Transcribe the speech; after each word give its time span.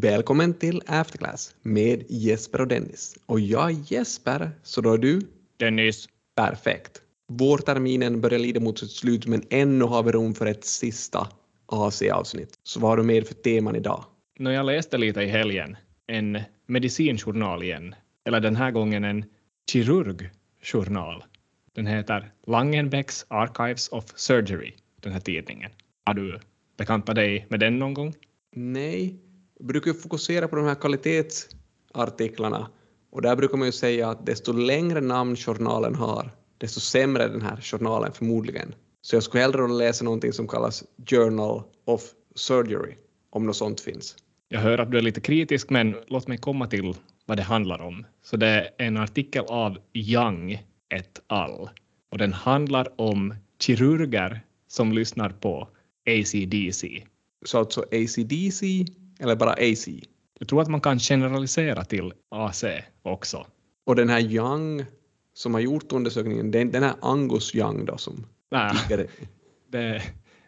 Välkommen 0.00 0.54
till 0.54 0.82
Afterclass 0.86 1.54
med 1.62 2.04
Jesper 2.08 2.60
och 2.60 2.68
Dennis. 2.68 3.18
Och 3.26 3.40
jag 3.40 3.70
är 3.70 3.92
Jesper, 3.92 4.50
så 4.62 4.80
då 4.80 4.92
är 4.92 4.98
du? 4.98 5.20
Dennis. 5.56 6.08
Perfekt. 6.34 7.02
Vårterminen 7.28 8.20
börjar 8.20 8.38
lida 8.38 8.60
mot 8.60 8.78
sitt 8.78 8.90
slut 8.90 9.26
men 9.26 9.42
ännu 9.50 9.84
har 9.84 10.02
vi 10.02 10.12
rum 10.12 10.34
för 10.34 10.46
ett 10.46 10.64
sista 10.64 11.28
AC-avsnitt. 11.66 12.54
Så 12.62 12.80
vad 12.80 12.90
har 12.90 12.96
du 12.96 13.02
med 13.02 13.26
för 13.26 13.34
teman 13.34 13.76
idag? 13.76 14.04
När 14.38 14.50
jag 14.50 14.66
läste 14.66 14.98
lite 14.98 15.22
i 15.22 15.26
helgen 15.26 15.76
en 16.06 16.38
medicinjournal 16.66 17.62
igen, 17.62 17.94
eller 18.24 18.40
den 18.40 18.56
här 18.56 18.70
gången 18.70 19.04
en 19.04 19.24
kirurgjournal. 19.70 21.24
Den 21.74 21.86
heter 21.86 22.30
Langenbecks 22.46 23.26
Archives 23.28 23.88
of 23.88 24.04
Surgery, 24.14 24.72
den 25.00 25.12
här 25.12 25.20
tidningen. 25.20 25.70
Har 26.04 26.14
du 26.14 26.40
bekantat 26.76 27.14
dig 27.14 27.46
med 27.48 27.60
den 27.60 27.78
någon 27.78 27.94
gång? 27.94 28.14
Nej, 28.58 29.16
brukar 29.60 29.92
fokusera 29.92 30.48
på 30.48 30.56
de 30.56 30.64
här 30.64 30.74
kvalitetsartiklarna 30.74 32.70
och 33.10 33.22
där 33.22 33.36
brukar 33.36 33.56
man 33.56 33.68
ju 33.68 33.72
säga 33.72 34.10
att 34.10 34.26
desto 34.26 34.52
längre 34.52 35.00
namn 35.00 35.36
journalen 35.36 35.94
har, 35.94 36.30
desto 36.58 36.80
sämre 36.80 37.24
är 37.24 37.28
den 37.28 37.42
här 37.42 37.60
journalen 37.60 38.12
förmodligen. 38.12 38.74
Så 39.02 39.16
jag 39.16 39.22
skulle 39.22 39.42
hellre 39.42 39.68
läsa 39.68 40.04
någonting 40.04 40.32
som 40.32 40.48
kallas 40.48 40.84
Journal 41.10 41.62
of 41.84 42.02
Surgery, 42.34 42.94
om 43.30 43.46
något 43.46 43.56
sånt 43.56 43.80
finns. 43.80 44.16
Jag 44.48 44.60
hör 44.60 44.78
att 44.78 44.90
du 44.90 44.98
är 44.98 45.02
lite 45.02 45.20
kritisk, 45.20 45.70
men 45.70 45.96
låt 46.06 46.28
mig 46.28 46.38
komma 46.38 46.66
till 46.66 46.94
vad 47.26 47.36
det 47.36 47.42
handlar 47.42 47.80
om. 47.80 48.06
Så 48.22 48.36
det 48.36 48.46
är 48.46 48.70
en 48.78 48.96
artikel 48.96 49.44
av 49.48 49.78
Young 49.92 50.52
et 50.88 51.22
al. 51.26 51.70
Och 52.10 52.18
den 52.18 52.32
handlar 52.32 53.00
om 53.00 53.34
kirurger 53.60 54.40
som 54.68 54.92
lyssnar 54.92 55.30
på 55.30 55.68
ACDC. 56.06 57.04
Så 57.44 57.58
alltså 57.58 57.80
ACDC 57.80 58.84
eller 59.18 59.36
bara 59.36 59.52
AC? 59.52 59.88
Jag 60.38 60.48
tror 60.48 60.62
att 60.62 60.68
man 60.68 60.80
kan 60.80 60.98
generalisera 60.98 61.84
till 61.84 62.12
AC 62.30 62.64
också. 63.02 63.46
Och 63.86 63.96
den 63.96 64.08
här 64.08 64.20
Young 64.20 64.84
som 65.34 65.54
har 65.54 65.60
gjort 65.60 65.92
undersökningen, 65.92 66.50
den, 66.50 66.70
den 66.70 66.82
är 66.82 66.94
Angus 67.02 67.54
Young 67.54 67.84
då 67.84 67.98
som 67.98 68.26
Nej, 68.50 68.74
det, 69.68 70.02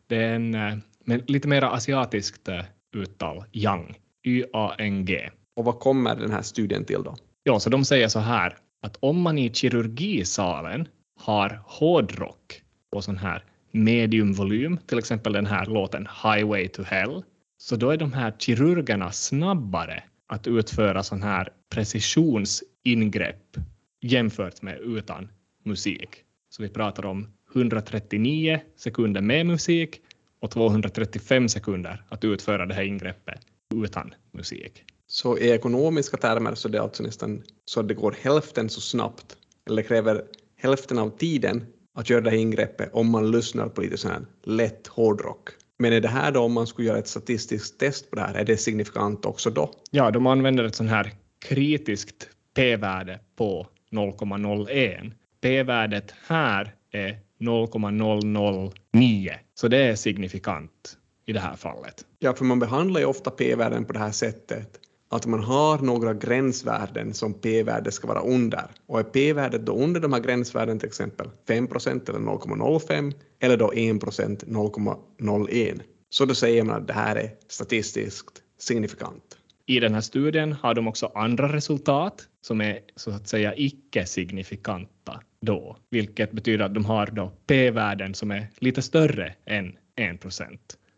det 0.07 0.17
är 0.17 0.35
en 0.35 0.83
men 1.09 1.23
lite 1.27 1.49
mer 1.49 1.63
asiatiskt 1.63 2.49
uttal, 2.97 3.45
Yang, 3.53 3.99
Y-A-N-G. 4.27 5.31
Och 5.57 5.65
vad 5.65 5.79
kommer 5.79 6.17
den 6.17 6.31
här 6.31 6.43
studien 6.43 6.85
till 6.85 7.03
då? 7.03 7.17
Ja, 7.43 7.61
så 7.61 7.71
de 7.71 7.85
säger 7.85 8.09
så 8.09 8.19
här 8.19 8.57
att 8.83 8.97
om 9.01 9.21
man 9.21 9.39
i 9.39 9.55
kirurgisalen 9.55 10.89
har 11.21 11.63
hårdrock 11.67 12.63
på 12.93 13.03
sån 13.03 13.17
här 13.17 13.45
mediumvolym, 13.73 14.79
till 14.87 14.99
exempel 14.99 15.33
den 15.33 15.47
här 15.47 15.67
låten 15.67 16.09
Highway 16.23 16.69
to 16.69 16.83
Hell, 16.83 17.23
så 17.59 17.77
då 17.77 17.91
är 17.91 17.97
de 17.97 18.12
här 18.12 18.34
kirurgerna 18.39 19.12
snabbare 19.12 20.03
att 20.27 20.47
utföra 20.47 21.03
sån 21.03 21.23
här 21.23 21.53
precisionsingrepp 21.69 23.56
jämfört 24.00 24.62
med 24.62 24.78
utan 24.81 25.28
musik. 25.65 26.09
Så 26.48 26.62
vi 26.62 26.69
pratar 26.69 27.06
om 27.06 27.28
139 27.55 28.61
sekunder 28.77 29.20
med 29.20 29.47
musik 29.47 30.00
och 30.41 30.50
235 30.50 31.48
sekunder 31.48 32.03
att 32.09 32.25
utföra 32.25 32.67
det 32.67 32.75
här 32.75 32.83
ingreppet 32.83 33.41
utan 33.75 34.15
musik. 34.33 34.84
Så 35.06 35.39
i 35.39 35.50
ekonomiska 35.50 36.17
termer 36.17 36.55
så 36.55 36.69
är 36.69 36.72
det 36.72 36.83
alltså 36.83 37.03
nästan 37.03 37.43
så 37.65 37.81
att 37.81 37.89
det 37.89 37.95
går 37.95 38.17
hälften 38.20 38.69
så 38.69 38.81
snabbt, 38.81 39.37
eller 39.67 39.83
kräver 39.83 40.25
hälften 40.56 40.98
av 40.98 41.11
tiden 41.11 41.67
att 41.95 42.11
göra 42.11 42.20
det 42.20 42.31
här 42.31 42.37
ingreppet 42.37 42.91
om 42.93 43.11
man 43.11 43.31
lyssnar 43.31 43.69
på 43.69 43.81
lite 43.81 43.98
sån 43.98 44.11
här 44.11 44.27
lätt 44.43 44.87
hårdrock. 44.87 45.48
Men 45.79 45.93
är 45.93 46.01
det 46.01 46.09
här 46.09 46.33
då 46.33 46.41
om 46.41 46.53
man 46.53 46.67
skulle 46.67 46.89
göra 46.89 46.98
ett 46.98 47.09
statistiskt 47.09 47.81
test 47.81 48.11
på 48.11 48.17
det 48.17 48.23
här, 48.23 48.34
är 48.34 48.45
det 48.45 48.57
signifikant 48.57 49.25
också 49.25 49.51
då? 49.51 49.71
Ja, 49.91 50.11
de 50.11 50.27
använder 50.27 50.65
ett 50.65 50.75
sån 50.75 50.89
här 50.89 51.12
kritiskt 51.48 52.28
p-värde 52.55 53.21
på 53.37 53.66
0,01. 53.91 55.12
P-värdet 55.41 56.15
här 56.27 56.75
är 56.93 57.19
0,009, 57.39 59.34
så 59.55 59.69
det 59.69 59.78
är 59.78 59.94
signifikant 59.94 60.97
i 61.27 61.33
det 61.33 61.41
här 61.41 61.56
fallet. 61.56 62.05
Ja, 62.19 62.34
för 62.34 62.45
man 62.45 62.59
behandlar 62.59 63.00
ju 63.00 63.06
ofta 63.06 63.31
p-värden 63.31 63.84
på 63.84 63.93
det 63.93 63.99
här 63.99 64.10
sättet 64.10 64.81
att 65.09 65.27
man 65.27 65.43
har 65.43 65.79
några 65.79 66.15
gränsvärden 66.15 67.15
som 67.15 67.35
p-värdet 67.35 67.95
ska 67.95 68.09
vara 68.09 68.21
under. 68.21 68.65
Och 68.87 68.99
är 68.99 69.05
p-värdet 69.05 69.67
då 69.67 69.73
under 69.73 70.01
de 70.01 70.13
här 70.13 70.21
gränsvärden, 70.21 70.79
till 70.79 70.89
exempel 70.89 71.31
5% 71.49 72.11
eller 72.11 72.19
0,05 72.19 73.15
eller 73.41 73.57
då 73.57 73.71
1% 73.71 74.45
0,01, 74.47 75.81
så 76.11 76.25
då 76.25 76.35
säger 76.35 76.63
man 76.63 76.77
att 76.77 76.87
det 76.87 76.93
här 76.93 77.17
är 77.17 77.31
statistiskt 77.49 78.43
signifikant. 78.59 79.39
I 79.67 79.81
den 79.81 79.95
här 79.95 80.01
studien 80.01 80.53
har 80.53 80.75
de 80.75 80.89
också 80.89 81.13
andra 81.15 81.53
resultat 81.53 82.29
som 82.41 82.61
är 82.61 82.81
så 82.97 83.11
att 83.11 83.29
säga 83.29 83.55
icke-signifikanta 83.57 85.21
då, 85.41 85.77
vilket 85.91 86.33
betyder 86.33 86.65
att 86.65 86.75
de 86.75 86.85
har 86.85 87.07
då 87.07 87.33
p-värden 87.47 88.15
som 88.15 88.31
är 88.31 88.47
lite 88.59 88.83
större 88.83 89.35
än 89.47 89.77
1 89.97 90.25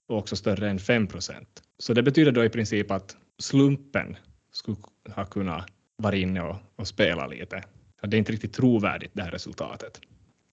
och 0.09 0.19
också 0.19 0.37
större 0.37 0.71
än 0.71 0.79
5% 0.79 1.33
Så 1.79 1.95
det 1.95 2.03
betyder 2.03 2.33
då 2.33 2.45
i 2.45 2.49
princip 2.49 2.91
att 2.91 3.17
slumpen 3.43 4.17
skulle 4.53 4.77
ha 5.15 5.25
kunnat 5.25 5.67
vara 5.97 6.17
inne 6.17 6.41
och, 6.41 6.57
och 6.77 6.89
spela 6.89 7.27
lite. 7.27 7.63
Det 8.03 8.17
är 8.17 8.19
inte 8.19 8.33
riktigt 8.33 8.53
trovärdigt 8.53 9.11
det 9.15 9.23
här 9.23 9.31
resultatet. 9.31 10.01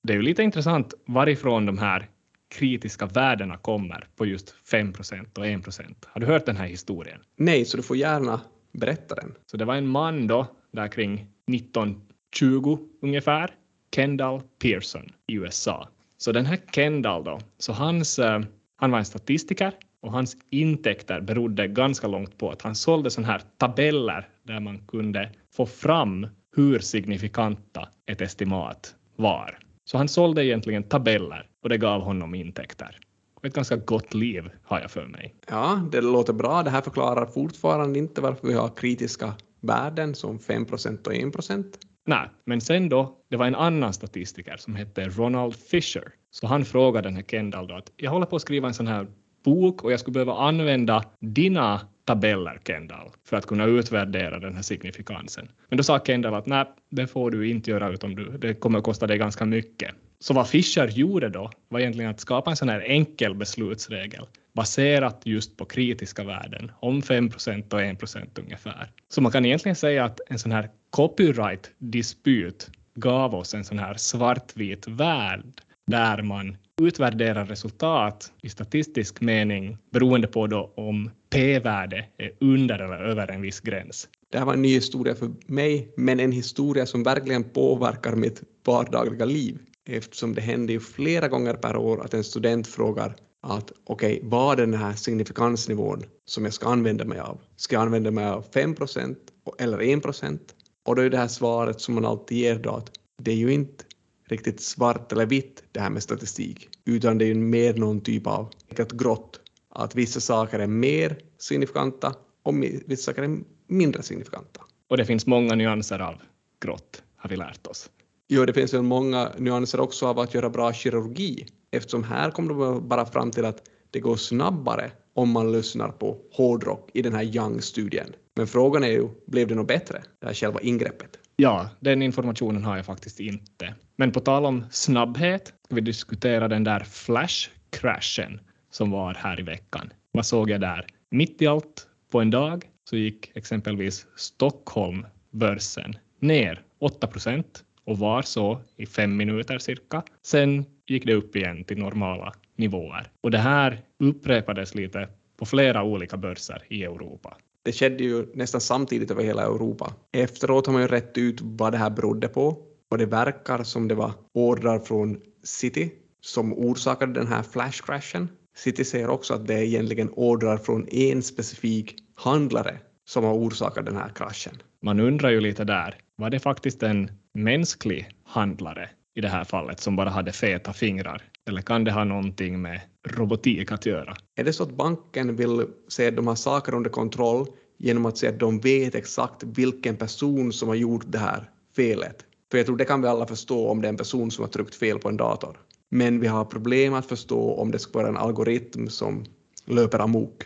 Det 0.04 0.14
är 0.14 0.18
ju 0.18 0.24
lite 0.24 0.44
intressant 0.44 0.94
varifrån 1.06 1.66
de 1.66 1.78
här 1.78 2.10
kritiska 2.50 3.06
värdena 3.06 3.58
kommer 3.58 4.08
på 4.16 4.26
just 4.26 4.56
5% 4.72 5.38
och 5.38 5.46
1% 5.46 5.96
Har 6.06 6.22
du 6.22 6.28
hört 6.28 6.46
den 6.46 6.58
här 6.58 6.68
historien? 6.68 7.20
Nej, 7.36 7.66
så 7.66 7.78
du 7.78 7.84
får 7.84 7.98
gärna 7.98 8.42
berätta 8.72 9.16
den. 9.16 9.34
Så 9.46 9.58
det 9.58 9.66
var 9.66 9.76
en 9.76 9.88
man 9.88 10.28
då, 10.28 10.48
där 10.72 10.88
kring 10.88 11.14
1920 11.54 12.78
ungefär, 13.02 13.50
Kendall 13.96 14.42
Pearson 14.62 15.12
i 15.28 15.34
USA. 15.34 15.90
Så 16.18 16.32
den 16.32 16.46
här 16.46 16.60
Kendall 16.72 17.24
då, 17.24 17.40
så 17.58 17.74
hans, 17.74 18.20
uh, 18.20 18.40
han 18.76 18.92
var 18.92 19.00
en 19.00 19.06
statistiker 19.06 19.74
och 20.02 20.12
hans 20.12 20.38
intäkter 20.50 21.22
berodde 21.22 21.68
ganska 21.68 22.08
långt 22.08 22.38
på 22.38 22.52
att 22.52 22.62
han 22.62 22.76
sålde 22.76 23.10
sådana 23.10 23.32
här 23.32 23.42
tabeller 23.58 24.30
där 24.44 24.60
man 24.60 24.80
kunde 24.88 25.32
få 25.56 25.66
fram 25.66 26.28
hur 26.56 26.80
signifikanta 26.80 27.90
ett 28.06 28.22
estimat 28.22 28.96
var. 29.16 29.60
Så 29.86 29.98
han 29.98 30.08
sålde 30.08 30.46
egentligen 30.46 30.84
tabeller 30.84 31.50
och 31.64 31.70
det 31.70 31.78
gav 31.78 32.02
honom 32.02 32.36
intäkter. 32.36 33.00
Ett 33.44 33.54
ganska 33.54 33.76
gott 33.76 34.14
liv 34.14 34.50
har 34.64 34.80
jag 34.80 34.92
för 34.92 35.06
mig. 35.06 35.36
Ja, 35.50 35.82
det 35.92 36.02
låter 36.02 36.34
bra. 36.34 36.64
Det 36.64 36.70
här 36.70 36.82
förklarar 36.82 37.26
fortfarande 37.26 38.00
inte 38.00 38.22
varför 38.22 38.48
vi 38.48 38.54
har 38.54 38.70
kritiska 38.70 39.34
värden 39.62 40.16
som 40.16 40.40
5% 40.40 41.08
och 41.08 41.50
1 41.52 41.80
Nej, 42.06 42.30
men 42.46 42.62
sen 42.62 42.90
då, 42.90 43.18
det 43.30 43.38
var 43.38 43.46
en 43.46 43.56
annan 43.56 43.94
statistiker 43.94 44.58
som 44.58 44.76
hette 44.76 45.10
Ronald 45.10 45.56
Fisher. 45.56 46.14
Så 46.32 46.48
han 46.48 46.66
frågade 46.66 47.08
den 47.08 47.16
här 47.16 47.24
Kendall 47.24 47.68
då 47.68 47.76
att 47.76 47.92
jag 47.96 48.12
håller 48.12 48.26
på 48.26 48.36
att 48.36 48.42
skriva 48.42 48.68
en 48.68 48.74
sån 48.74 48.88
här 48.88 49.08
bok 49.48 49.84
och 49.84 49.92
jag 49.92 50.00
skulle 50.00 50.14
behöva 50.14 50.34
använda 50.34 51.04
dina 51.20 51.82
tabeller, 52.06 52.60
Kendall, 52.68 53.10
för 53.26 53.38
att 53.38 53.46
kunna 53.46 53.66
utvärdera 53.66 54.40
den 54.40 54.56
här 54.56 54.62
signifikansen. 54.62 55.50
Men 55.70 55.78
då 55.78 55.84
sa 55.84 56.00
Kendall 56.00 56.34
att 56.34 56.46
nej, 56.46 56.66
det 56.90 57.08
får 57.08 57.32
du 57.32 57.50
inte 57.50 57.72
göra 57.72 57.90
utom 57.90 58.16
du, 58.16 58.38
det 58.38 58.54
kommer 58.54 58.80
att 58.80 58.86
kosta 58.86 59.08
dig 59.08 59.18
ganska 59.18 59.46
mycket. 59.46 59.96
Så 60.20 60.34
vad 60.34 60.48
Fischer 60.48 60.88
gjorde 60.88 61.30
då 61.30 61.52
var 61.70 61.80
egentligen 61.80 62.12
att 62.12 62.20
skapa 62.20 62.50
en 62.50 62.58
sån 62.58 62.70
här 62.70 62.80
enkel 62.80 63.36
beslutsregel 63.36 64.26
baserat 64.54 65.22
just 65.24 65.58
på 65.58 65.66
kritiska 65.66 66.24
värden 66.24 66.72
om 66.80 67.02
5% 67.02 67.74
och 67.74 67.80
1% 67.82 68.40
ungefär. 68.40 68.92
Så 69.10 69.22
man 69.22 69.32
kan 69.32 69.46
egentligen 69.46 69.76
säga 69.76 70.06
att 70.06 70.20
en 70.30 70.40
sån 70.40 70.52
här 70.52 70.70
copyright-dispyt 70.90 72.70
gav 72.96 73.36
oss 73.36 73.54
en 73.54 73.64
sån 73.64 73.80
här 73.80 73.94
svartvit 73.94 74.88
värld 74.88 75.62
där 75.88 76.22
man 76.22 76.58
utvärderar 76.82 77.46
resultat 77.46 78.32
i 78.42 78.50
statistisk 78.50 79.22
mening 79.22 79.78
beroende 79.92 80.28
på 80.28 80.48
då 80.48 80.74
om 80.76 81.10
p-värde 81.30 82.06
är 82.18 82.32
under 82.40 82.80
eller 82.80 83.04
över 83.04 83.32
en 83.32 83.42
viss 83.42 83.60
gräns. 83.60 84.10
Det 84.32 84.38
här 84.38 84.46
var 84.46 84.54
en 84.54 84.62
ny 84.62 84.74
historia 84.74 85.16
för 85.16 85.32
mig, 85.46 85.94
men 85.98 86.20
en 86.20 86.32
historia 86.32 86.86
som 86.86 87.04
verkligen 87.04 87.44
påverkar 87.44 88.16
mitt 88.16 88.44
vardagliga 88.66 89.26
liv 89.26 89.60
eftersom 89.90 90.36
det 90.36 90.42
händer 90.42 90.74
ju 90.74 90.80
flera 90.80 91.28
gånger 91.28 91.54
per 91.54 91.78
år 91.78 92.06
att 92.06 92.14
en 92.14 92.24
student 92.24 92.68
frågar 92.68 93.16
att 93.42 93.72
okej, 93.84 94.18
okay, 94.18 94.30
vad 94.30 94.60
är 94.60 94.66
den 94.66 94.74
här 94.74 94.94
signifikansnivån 94.94 96.04
som 96.26 96.44
jag 96.44 96.54
ska 96.54 96.70
använda 96.70 97.06
mig 97.06 97.20
av? 97.20 97.40
Ska 97.56 97.76
jag 97.76 97.82
använda 97.82 98.12
mig 98.12 98.26
av 98.26 98.46
5% 98.52 99.16
eller 99.60 99.78
1% 99.78 100.40
Och 100.86 100.96
då 100.96 101.02
är 101.02 101.10
det 101.10 101.18
här 101.18 101.28
svaret 101.28 101.82
som 101.82 101.96
man 101.96 102.06
alltid 102.06 102.38
ger 102.38 102.60
då 102.60 102.70
att 102.70 102.92
det 103.22 103.32
är 103.32 103.36
ju 103.36 103.54
inte 103.54 103.84
riktigt 104.28 104.62
svart 104.62 105.12
eller 105.12 105.26
vitt 105.26 105.64
det 105.72 105.80
här 105.80 105.90
med 105.90 106.04
statistik, 106.04 106.70
utan 106.86 107.18
det 107.18 107.26
är 107.26 107.28
ju 107.28 107.36
mer 107.36 107.74
någon 107.74 108.02
typ 108.02 108.28
av 108.28 108.50
grått. 108.92 109.40
Att 109.70 109.96
vissa 109.96 110.20
saker 110.20 110.60
är 110.60 110.68
mer 110.68 111.18
signifikanta 111.38 112.16
och 112.44 112.54
vissa 112.86 113.12
saker 113.12 113.24
är 113.24 113.40
mindre 113.68 114.04
signifikanta. 114.04 114.62
Och 114.90 114.98
det 114.98 115.06
finns 115.06 115.26
många 115.26 115.56
nyanser 115.56 116.00
av 116.00 116.16
grått, 116.62 117.04
har 117.16 117.30
vi 117.30 117.36
lärt 117.36 117.68
oss. 117.68 117.90
Jo, 118.28 118.46
det 118.46 118.54
finns 118.54 118.74
väl 118.74 118.82
många 118.82 119.32
nyanser 119.38 119.80
också 119.80 120.08
av 120.08 120.20
att 120.20 120.34
göra 120.34 120.50
bra 120.50 120.74
kirurgi, 120.74 121.48
eftersom 121.72 122.04
här 122.04 122.32
kommer 122.32 122.54
de 122.54 122.88
bara 122.88 123.06
fram 123.06 123.32
till 123.32 123.46
att 123.46 123.62
det 123.92 124.00
går 124.00 124.16
snabbare 124.16 124.92
om 125.14 125.30
man 125.30 125.52
lyssnar 125.52 125.90
på 125.90 126.18
hårdrock 126.32 126.90
i 126.94 127.02
den 127.02 127.14
här 127.14 127.24
Young-studien. 127.24 128.14
Men 128.36 128.48
frågan 128.48 128.84
är 128.84 128.92
ju, 128.92 129.10
blev 129.26 129.48
det 129.48 129.56
något 129.56 129.68
bättre, 129.68 130.04
det 130.20 130.28
här 130.28 130.34
själva 130.34 130.62
ingreppet? 130.62 131.20
Ja, 131.40 131.70
den 131.80 132.02
informationen 132.02 132.64
har 132.64 132.76
jag 132.76 132.86
faktiskt 132.86 133.20
inte. 133.20 133.76
Men 133.96 134.12
på 134.12 134.20
tal 134.20 134.46
om 134.46 134.66
snabbhet, 134.72 135.54
ska 135.66 135.76
vi 135.76 135.82
diskutera 135.82 136.48
den 136.48 136.64
där 136.64 136.80
flash-crashen 136.80 138.40
som 138.72 138.92
var 138.92 139.14
här 139.14 139.40
i 139.40 139.44
veckan. 139.44 139.94
Vad 140.12 140.26
såg 140.26 140.50
jag 140.50 140.62
där? 140.62 140.86
Mitt 141.10 141.42
i 141.42 141.48
allt 141.48 141.88
på 142.12 142.22
en 142.22 142.30
dag 142.30 142.66
så 142.90 142.98
gick 142.98 143.32
exempelvis 143.38 144.06
Stockholm-börsen 144.16 145.94
ner 146.20 146.62
8 146.80 147.08
procent 147.08 147.64
och 147.84 148.00
var 148.00 148.22
så 148.22 148.62
i 148.78 148.86
fem 148.86 149.18
minuter 149.18 149.60
cirka. 149.60 150.04
Sen 150.24 150.66
gick 150.88 151.06
det 151.06 151.14
upp 151.14 151.36
igen 151.36 151.64
till 151.64 151.78
normala 151.78 152.34
nivåer. 152.56 153.08
Och 153.22 153.32
det 153.32 153.38
här 153.38 153.82
upprepades 154.00 154.76
lite 154.76 155.10
på 155.38 155.46
flera 155.46 155.84
olika 155.84 156.18
börser 156.18 156.64
i 156.70 156.84
Europa. 156.84 157.38
Det 157.68 157.74
skedde 157.74 158.04
ju 158.04 158.26
nästan 158.34 158.62
samtidigt 158.62 159.12
över 159.12 159.24
hela 159.24 159.42
Europa. 159.42 159.94
Efteråt 160.12 160.66
har 160.66 160.74
man 160.74 160.82
ju 160.82 160.88
rätt 160.88 161.18
ut 161.18 161.38
vad 161.42 161.72
det 161.72 161.78
här 161.78 161.90
berodde 161.90 162.28
på 162.28 162.58
och 162.92 162.98
det 162.98 163.06
verkar 163.06 163.64
som 163.64 163.88
det 163.88 163.96
var 163.96 164.12
ordrar 164.34 164.80
från 164.80 165.22
City 165.44 165.92
som 166.22 166.54
orsakade 166.54 167.14
den 167.14 167.28
här 167.28 167.44
flashcrashen. 167.44 168.30
City 168.58 168.86
säger 168.86 169.10
också 169.10 169.34
att 169.34 169.48
det 169.48 169.54
är 169.54 169.64
egentligen 169.64 170.10
ordrar 170.10 170.58
från 170.58 170.88
en 170.92 171.24
specifik 171.24 171.96
handlare 172.16 172.78
som 173.06 173.24
har 173.24 173.34
orsakat 173.34 173.86
den 173.86 173.98
här 173.98 174.10
kraschen. 174.10 174.54
Man 174.82 175.00
undrar 175.00 175.30
ju 175.30 175.42
lite 175.42 175.64
där, 175.64 175.96
var 176.16 176.30
det 176.30 176.40
faktiskt 176.40 176.84
en 176.84 177.12
mänsklig 177.34 178.10
handlare 178.26 178.90
i 179.16 179.22
det 179.22 179.30
här 179.30 179.44
fallet 179.44 179.80
som 179.80 179.96
bara 179.96 180.10
hade 180.10 180.32
feta 180.32 180.74
fingrar? 180.74 181.24
Eller 181.48 181.62
kan 181.62 181.84
det 181.84 181.92
ha 181.92 182.04
någonting 182.04 182.62
med 182.62 182.82
robotik 183.08 183.72
att 183.72 183.86
göra? 183.86 184.16
Är 184.36 184.44
det 184.44 184.54
så 184.54 184.64
att 184.64 184.78
banken 184.78 185.36
vill 185.36 185.66
se 185.88 186.12
de 186.12 186.28
har 186.28 186.36
saker 186.36 186.76
under 186.76 186.90
kontroll 186.90 187.48
genom 187.78 188.06
att 188.06 188.18
se 188.18 188.28
att 188.28 188.40
de 188.40 188.60
vet 188.60 188.96
exakt 188.96 189.44
vilken 189.44 189.96
person 189.96 190.54
som 190.54 190.68
har 190.68 190.76
gjort 190.76 191.06
det 191.08 191.20
här 191.20 191.50
felet? 191.76 192.26
För 192.52 192.58
jag 192.58 192.66
tror 192.66 192.78
det 192.78 192.86
kan 192.86 193.02
vi 193.02 193.08
alla 193.08 193.26
förstå 193.26 193.68
om 193.70 193.82
det 193.82 193.88
är 193.88 193.90
en 193.90 193.98
person 193.98 194.32
som 194.32 194.44
har 194.44 194.50
tryckt 194.50 194.76
fel 194.76 195.00
på 195.00 195.10
en 195.10 195.18
dator. 195.18 195.60
Men 195.90 196.20
vi 196.20 196.28
har 196.28 196.46
problem 196.46 196.94
att 196.94 197.06
förstå 197.06 197.54
om 197.54 197.72
det 197.72 197.80
ska 197.80 198.00
vara 198.00 198.10
en 198.10 198.18
algoritm 198.18 198.88
som 198.88 199.26
löper 199.66 200.00
amok 200.00 200.44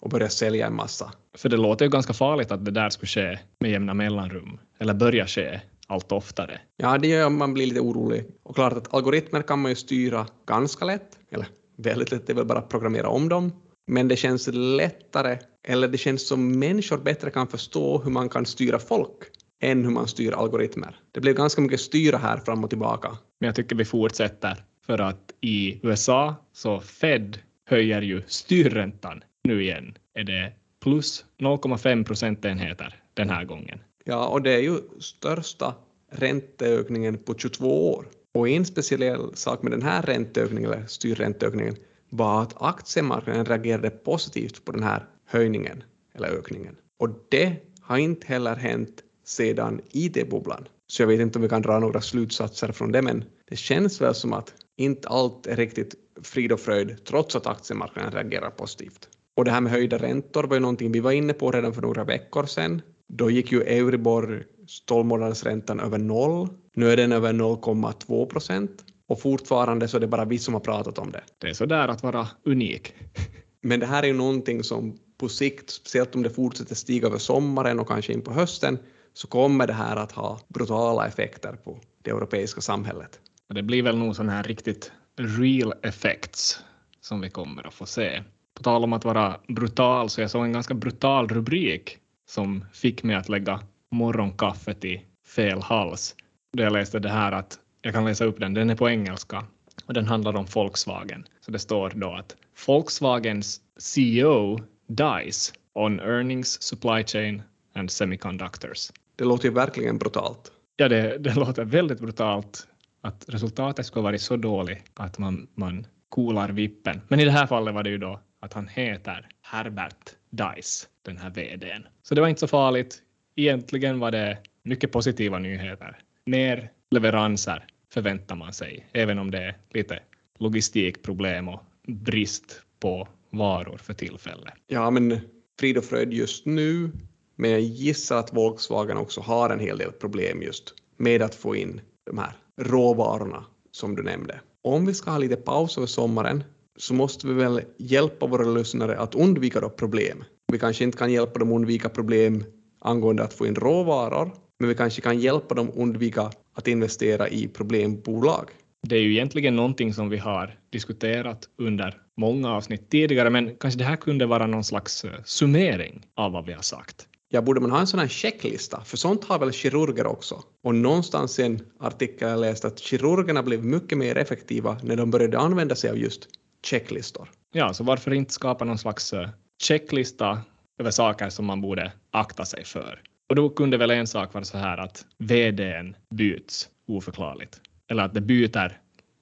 och 0.00 0.10
börjar 0.10 0.28
sälja 0.28 0.66
en 0.66 0.74
massa. 0.74 1.12
För 1.36 1.48
det 1.48 1.56
låter 1.56 1.84
ju 1.84 1.90
ganska 1.90 2.12
farligt 2.12 2.50
att 2.50 2.64
det 2.64 2.70
där 2.70 2.90
skulle 2.90 3.08
ske 3.08 3.38
med 3.60 3.70
jämna 3.70 3.94
mellanrum, 3.94 4.58
eller 4.78 4.94
börja 4.94 5.26
ske 5.26 5.60
allt 5.88 6.12
oftare. 6.12 6.60
Ja, 6.76 6.98
det 6.98 7.08
gör 7.08 7.30
man 7.30 7.54
blir 7.54 7.66
lite 7.66 7.80
orolig. 7.80 8.24
Och 8.42 8.54
klart 8.54 8.72
att 8.72 8.94
algoritmer 8.94 9.42
kan 9.42 9.58
man 9.62 9.70
ju 9.70 9.76
styra 9.76 10.26
ganska 10.46 10.84
lätt, 10.84 11.18
eller 11.30 11.46
väldigt 11.76 12.10
lätt, 12.12 12.26
det 12.26 12.32
är 12.32 12.34
väl 12.34 12.46
bara 12.46 12.58
att 12.58 12.68
programmera 12.68 13.08
om 13.08 13.28
dem. 13.28 13.52
Men 13.86 14.08
det 14.08 14.16
känns 14.16 14.48
lättare, 14.52 15.38
eller 15.68 15.88
det 15.88 15.98
känns 15.98 16.28
som 16.28 16.58
människor 16.58 16.98
bättre 16.98 17.30
kan 17.30 17.46
förstå 17.46 17.98
hur 17.98 18.10
man 18.10 18.28
kan 18.28 18.46
styra 18.46 18.78
folk 18.78 19.18
än 19.62 19.84
hur 19.84 19.90
man 19.90 20.08
styr 20.08 20.32
algoritmer. 20.32 20.96
Det 21.12 21.20
blev 21.20 21.34
ganska 21.34 21.60
mycket 21.60 21.80
styra 21.80 22.18
här 22.18 22.36
fram 22.36 22.64
och 22.64 22.70
tillbaka. 22.70 23.08
Men 23.40 23.46
jag 23.46 23.56
tycker 23.56 23.76
vi 23.76 23.84
fortsätter, 23.84 24.64
för 24.86 24.98
att 24.98 25.32
i 25.40 25.80
USA 25.82 26.34
så 26.52 26.80
Fed 26.80 27.38
höjer 27.66 28.02
ju 28.02 28.22
styrräntan 28.26 29.24
nu 29.44 29.62
igen. 29.62 29.98
Är 30.14 30.24
det 30.24 30.52
plus 30.82 31.24
0,5 31.38 32.04
procentenheter 32.04 33.00
den 33.14 33.30
här 33.30 33.44
gången. 33.44 33.78
Ja, 34.04 34.28
och 34.28 34.42
det 34.42 34.52
är 34.52 34.60
ju 34.60 34.78
största 35.00 35.74
ränteökningen 36.10 37.18
på 37.18 37.34
22 37.34 37.94
år. 37.94 38.06
Och 38.34 38.48
en 38.48 38.64
speciell 38.64 39.36
sak 39.36 39.62
med 39.62 39.72
den 39.72 39.82
här 39.82 40.02
ränteökningen, 40.02 40.72
eller 40.72 40.86
styrränteökningen, 40.86 41.76
var 42.08 42.42
att 42.42 42.62
aktiemarknaden 42.62 43.44
reagerade 43.44 43.90
positivt 43.90 44.64
på 44.64 44.72
den 44.72 44.82
här 44.82 45.06
höjningen 45.26 45.84
eller 46.14 46.28
ökningen. 46.28 46.76
Och 46.98 47.08
det 47.28 47.56
har 47.80 47.98
inte 47.98 48.26
heller 48.26 48.56
hänt 48.56 49.02
sedan 49.24 49.80
IT-bubblan. 49.90 50.68
Så 50.86 51.02
jag 51.02 51.06
vet 51.06 51.20
inte 51.20 51.38
om 51.38 51.42
vi 51.42 51.48
kan 51.48 51.62
dra 51.62 51.78
några 51.78 52.00
slutsatser 52.00 52.72
från 52.72 52.92
det, 52.92 53.02
men 53.02 53.24
det 53.50 53.56
känns 53.56 54.00
väl 54.00 54.14
som 54.14 54.32
att 54.32 54.54
inte 54.76 55.08
allt 55.08 55.46
är 55.46 55.56
riktigt 55.56 55.94
frid 56.22 56.52
och 56.52 56.60
fröjd 56.60 57.04
trots 57.04 57.36
att 57.36 57.46
aktiemarknaden 57.46 58.12
reagerar 58.12 58.50
positivt. 58.50 59.08
Och 59.36 59.44
det 59.44 59.50
här 59.50 59.60
med 59.60 59.72
höjda 59.72 59.98
räntor 59.98 60.44
var 60.44 60.56
ju 60.56 60.60
någonting 60.60 60.92
vi 60.92 61.00
var 61.00 61.12
inne 61.12 61.32
på 61.32 61.50
redan 61.50 61.74
för 61.74 61.82
några 61.82 62.04
veckor 62.04 62.46
sedan. 62.46 62.82
Då 63.08 63.30
gick 63.30 63.52
ju 63.52 63.62
Euribor 63.62 64.44
12 64.86 65.06
månadersräntan 65.06 65.80
över 65.80 65.98
noll. 65.98 66.48
Nu 66.74 66.90
är 66.90 66.96
den 66.96 67.12
över 67.12 67.32
0,2 67.32 68.26
procent 68.26 68.84
och 69.06 69.20
fortfarande 69.20 69.88
så 69.88 69.96
är 69.96 70.00
det 70.00 70.06
bara 70.06 70.24
vi 70.24 70.38
som 70.38 70.54
har 70.54 70.60
pratat 70.60 70.98
om 70.98 71.12
det. 71.12 71.22
Det 71.38 71.48
är 71.48 71.54
så 71.54 71.66
där 71.66 71.88
att 71.88 72.02
vara 72.02 72.28
unik. 72.44 72.94
Men 73.62 73.80
det 73.80 73.86
här 73.86 74.02
är 74.02 74.06
ju 74.06 74.12
någonting 74.12 74.62
som 74.62 74.98
på 75.18 75.28
sikt, 75.28 75.70
speciellt 75.70 76.14
om 76.14 76.22
det 76.22 76.30
fortsätter 76.30 76.74
stiga 76.74 77.06
över 77.06 77.18
sommaren 77.18 77.80
och 77.80 77.88
kanske 77.88 78.12
in 78.12 78.22
på 78.22 78.32
hösten, 78.32 78.78
så 79.12 79.26
kommer 79.26 79.66
det 79.66 79.72
här 79.72 79.96
att 79.96 80.12
ha 80.12 80.40
brutala 80.48 81.06
effekter 81.06 81.52
på 81.52 81.78
det 82.02 82.10
europeiska 82.10 82.60
samhället. 82.60 83.20
Det 83.54 83.62
blir 83.62 83.82
väl 83.82 83.98
nog 83.98 84.16
sådana 84.16 84.32
här 84.32 84.42
riktigt 84.42 84.92
real 85.16 85.74
effects 85.82 86.60
som 87.00 87.20
vi 87.20 87.30
kommer 87.30 87.66
att 87.66 87.74
få 87.74 87.86
se. 87.86 88.22
På 88.54 88.62
tal 88.62 88.84
om 88.84 88.92
att 88.92 89.04
vara 89.04 89.40
brutal 89.48 90.10
så 90.10 90.20
jag 90.20 90.30
såg 90.30 90.44
en 90.44 90.52
ganska 90.52 90.74
brutal 90.74 91.28
rubrik 91.28 91.98
som 92.26 92.64
fick 92.72 93.02
mig 93.02 93.16
att 93.16 93.28
lägga 93.28 93.60
morgonkaffet 93.90 94.84
i 94.84 95.02
fel 95.36 95.62
hals. 95.62 96.16
Då 96.52 96.62
jag 96.62 96.72
läste 96.72 96.98
det 96.98 97.08
här 97.08 97.32
att 97.32 97.58
jag 97.82 97.94
kan 97.94 98.04
läsa 98.04 98.24
upp 98.24 98.40
den, 98.40 98.54
den 98.54 98.70
är 98.70 98.76
på 98.76 98.90
engelska 98.90 99.44
och 99.86 99.94
den 99.94 100.06
handlar 100.06 100.36
om 100.36 100.46
Volkswagen. 100.54 101.26
Så 101.40 101.50
det 101.50 101.58
står 101.58 101.92
då 101.94 102.12
att 102.12 102.36
Volkswagens 102.66 103.60
CEO 103.76 104.60
dies 104.88 105.52
on 105.72 106.00
earnings, 106.00 106.62
supply 106.62 107.04
chain 107.04 107.42
and 107.74 107.90
semiconductors. 107.90 108.90
Det 109.16 109.24
låter 109.24 109.48
ju 109.48 109.54
verkligen 109.54 109.98
brutalt. 109.98 110.52
Ja, 110.76 110.88
det, 110.88 111.18
det 111.18 111.34
låter 111.34 111.64
väldigt 111.64 112.00
brutalt 112.00 112.66
att 113.00 113.24
resultatet 113.28 113.86
skulle 113.86 114.02
varit 114.02 114.20
så 114.20 114.36
dåligt 114.36 114.90
att 114.94 115.18
man, 115.18 115.46
man 115.54 115.86
coolar 116.08 116.48
vippen. 116.48 117.00
Men 117.08 117.20
i 117.20 117.24
det 117.24 117.30
här 117.30 117.46
fallet 117.46 117.74
var 117.74 117.82
det 117.82 117.90
ju 117.90 117.98
då 117.98 118.20
att 118.44 118.52
han 118.52 118.68
heter 118.68 119.28
Herbert 119.42 120.10
Dice, 120.30 120.86
den 121.02 121.16
här 121.16 121.30
VDn. 121.30 121.86
Så 122.02 122.14
det 122.14 122.20
var 122.20 122.28
inte 122.28 122.40
så 122.40 122.48
farligt. 122.48 123.02
Egentligen 123.36 123.98
var 124.00 124.10
det 124.10 124.38
mycket 124.62 124.92
positiva 124.92 125.38
nyheter. 125.38 125.98
Mer 126.26 126.70
leveranser 126.90 127.66
förväntar 127.92 128.36
man 128.36 128.52
sig, 128.52 128.86
även 128.92 129.18
om 129.18 129.30
det 129.30 129.38
är 129.38 129.56
lite 129.70 129.98
logistikproblem 130.38 131.48
och 131.48 131.60
brist 131.86 132.62
på 132.80 133.08
varor 133.30 133.76
för 133.78 133.94
tillfället. 133.94 134.54
Ja, 134.66 134.90
men 134.90 135.20
frid 135.60 135.78
och 135.78 135.84
fröjd 135.84 136.12
just 136.12 136.46
nu, 136.46 136.90
men 137.36 137.50
jag 137.50 137.60
gissar 137.60 138.16
att 138.16 138.32
Volkswagen 138.32 138.96
också 138.96 139.20
har 139.20 139.50
en 139.50 139.60
hel 139.60 139.78
del 139.78 139.92
problem 139.92 140.42
just 140.42 140.74
med 140.96 141.22
att 141.22 141.34
få 141.34 141.56
in 141.56 141.80
de 142.04 142.18
här 142.18 142.32
råvarorna 142.56 143.44
som 143.70 143.96
du 143.96 144.02
nämnde. 144.02 144.40
Om 144.62 144.86
vi 144.86 144.94
ska 144.94 145.10
ha 145.10 145.18
lite 145.18 145.36
paus 145.36 145.78
över 145.78 145.86
sommaren 145.86 146.44
så 146.78 146.94
måste 146.94 147.26
vi 147.26 147.34
väl 147.34 147.60
hjälpa 147.78 148.26
våra 148.26 148.44
lyssnare 148.44 148.98
att 148.98 149.14
undvika 149.14 149.60
då 149.60 149.70
problem. 149.70 150.24
Vi 150.52 150.58
kanske 150.58 150.84
inte 150.84 150.98
kan 150.98 151.12
hjälpa 151.12 151.38
dem 151.38 151.52
undvika 151.52 151.88
problem 151.88 152.44
angående 152.80 153.22
att 153.22 153.34
få 153.34 153.46
in 153.46 153.54
råvaror, 153.54 154.30
men 154.58 154.68
vi 154.68 154.74
kanske 154.74 155.00
kan 155.00 155.20
hjälpa 155.20 155.54
dem 155.54 155.70
undvika 155.74 156.30
att 156.54 156.68
investera 156.68 157.28
i 157.28 157.48
problembolag. 157.48 158.50
Det 158.82 158.96
är 158.96 159.00
ju 159.00 159.12
egentligen 159.12 159.56
någonting 159.56 159.94
som 159.94 160.08
vi 160.08 160.18
har 160.18 160.58
diskuterat 160.70 161.48
under 161.58 161.96
många 162.16 162.52
avsnitt 162.52 162.90
tidigare, 162.90 163.30
men 163.30 163.56
kanske 163.56 163.78
det 163.78 163.84
här 163.84 163.96
kunde 163.96 164.26
vara 164.26 164.46
någon 164.46 164.64
slags 164.64 165.04
eh, 165.04 165.10
summering 165.24 166.06
av 166.16 166.32
vad 166.32 166.46
vi 166.46 166.52
har 166.52 166.62
sagt. 166.62 167.06
Ja, 167.28 167.42
borde 167.42 167.60
man 167.60 167.70
ha 167.70 167.80
en 167.80 167.86
sån 167.86 168.00
här 168.00 168.08
checklista? 168.08 168.84
För 168.84 168.96
sånt 168.96 169.24
har 169.24 169.38
väl 169.38 169.52
kirurger 169.52 170.06
också? 170.06 170.42
Och 170.64 170.74
någonstans 170.74 171.38
i 171.38 171.42
en 171.42 171.60
artikel 171.80 172.28
jag 172.28 172.40
läst 172.40 172.64
att 172.64 172.78
kirurgerna 172.78 173.42
blev 173.42 173.64
mycket 173.64 173.98
mer 173.98 174.18
effektiva 174.18 174.76
när 174.82 174.96
de 174.96 175.10
började 175.10 175.38
använda 175.38 175.74
sig 175.74 175.90
av 175.90 175.98
just 175.98 176.28
checklistor. 176.64 177.28
Ja, 177.52 177.74
så 177.74 177.84
varför 177.84 178.12
inte 178.12 178.32
skapa 178.32 178.64
någon 178.64 178.78
slags 178.78 179.12
eh, 179.12 179.28
checklista 179.62 180.40
över 180.78 180.90
saker 180.90 181.28
som 181.28 181.44
man 181.44 181.60
borde 181.60 181.92
akta 182.10 182.44
sig 182.44 182.64
för? 182.64 183.02
Och 183.28 183.36
då 183.36 183.48
kunde 183.48 183.76
väl 183.76 183.90
en 183.90 184.06
sak 184.06 184.34
vara 184.34 184.44
så 184.44 184.58
här 184.58 184.78
att 184.78 185.06
VDn 185.18 185.96
byts 186.10 186.68
oförklarligt. 186.88 187.60
Eller 187.90 188.02
att 188.02 188.14
det 188.14 188.20
byter 188.20 188.78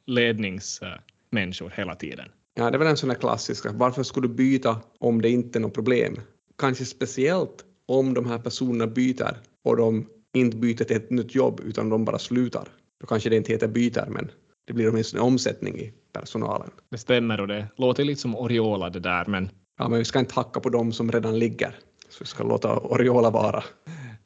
ledningsmänniskor 0.06 1.72
hela 1.76 1.94
tiden. 1.94 2.28
Ja, 2.54 2.70
det 2.70 2.76
är 2.76 2.78
väl 2.78 2.88
en 2.88 2.96
sån 2.96 3.11
här 3.11 3.16
klassisk. 3.16 3.66
Varför 3.70 4.02
skulle 4.02 4.28
du 4.28 4.34
byta 4.34 4.80
om 4.99 5.22
det 5.22 5.30
inte 5.30 5.58
är 5.58 5.61
något 5.61 5.75
problem? 5.75 6.20
Kanske 6.58 6.84
speciellt 6.84 7.64
om 7.87 8.14
de 8.14 8.26
här 8.26 8.38
personerna 8.38 8.87
byter 8.87 9.37
och 9.64 9.76
de 9.76 10.08
inte 10.34 10.56
byter 10.56 10.84
till 10.84 10.96
ett 10.96 11.11
nytt 11.11 11.34
jobb 11.34 11.61
utan 11.64 11.88
de 11.88 12.04
bara 12.04 12.18
slutar. 12.18 12.68
Då 13.00 13.06
kanske 13.06 13.30
det 13.30 13.37
inte 13.37 13.52
heter 13.52 13.68
byter, 13.68 14.06
men 14.08 14.30
det 14.66 14.73
blir 14.73 14.90
åtminstone 14.90 15.23
omsättning 15.23 15.78
i 15.78 15.92
personalen. 16.12 16.71
Det 16.90 16.99
stämmer 16.99 17.40
och 17.40 17.49
det 17.49 17.69
låter 17.76 18.04
lite 18.04 18.21
som 18.21 18.37
Oriola 18.37 18.90
det 18.90 19.00
där, 19.00 19.25
men... 19.26 19.50
Ja, 19.78 19.88
men 19.88 19.99
vi 19.99 20.04
ska 20.04 20.19
inte 20.19 20.35
hacka 20.35 20.61
på 20.61 20.69
dem 20.69 20.92
som 20.92 21.12
redan 21.12 21.38
ligger, 21.38 21.78
så 22.09 22.16
vi 22.21 22.26
ska 22.26 22.45
låta 22.45 22.78
Oriola 22.78 23.31
vara. 23.31 23.64